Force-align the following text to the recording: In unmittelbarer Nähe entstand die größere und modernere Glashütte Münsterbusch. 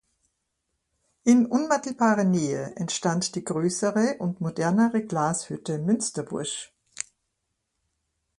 In 1.25 1.45
unmittelbarer 1.45 2.23
Nähe 2.23 2.73
entstand 2.75 3.35
die 3.35 3.43
größere 3.45 4.15
und 4.17 4.41
modernere 4.41 5.03
Glashütte 5.05 5.77
Münsterbusch. 5.77 6.73